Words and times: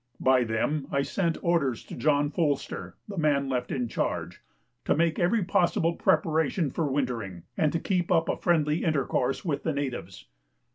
By 0.19 0.43
them 0.43 0.87
I 0.91 1.03
sent 1.03 1.37
orders 1.43 1.83
to 1.83 1.95
John 1.95 2.31
Folster 2.31 2.93
(the 3.07 3.19
man 3.19 3.47
left 3.47 3.71
in 3.71 3.87
charge) 3.87 4.41
to 4.83 4.95
make 4.95 5.19
every 5.19 5.43
possible 5.43 5.93
preparation 5.93 6.71
for 6.71 6.87
wintering, 6.91 7.43
and 7.55 7.71
to 7.71 7.79
keep 7.79 8.11
up 8.11 8.27
a 8.27 8.35
friendly 8.35 8.83
intercourse 8.83 9.45
with 9.45 9.61
the 9.61 9.73
natives. 9.73 10.25